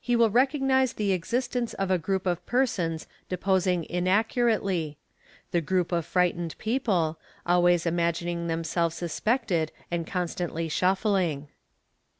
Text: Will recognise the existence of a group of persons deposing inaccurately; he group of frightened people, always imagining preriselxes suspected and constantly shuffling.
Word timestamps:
Will 0.07 0.31
recognise 0.31 0.93
the 0.93 1.11
existence 1.11 1.75
of 1.75 1.91
a 1.91 1.99
group 1.99 2.25
of 2.25 2.43
persons 2.47 3.05
deposing 3.29 3.83
inaccurately; 3.87 4.97
he 5.51 5.61
group 5.61 5.91
of 5.91 6.07
frightened 6.07 6.57
people, 6.57 7.19
always 7.45 7.85
imagining 7.85 8.47
preriselxes 8.47 8.93
suspected 8.93 9.71
and 9.91 10.07
constantly 10.07 10.67
shuffling. 10.69 11.49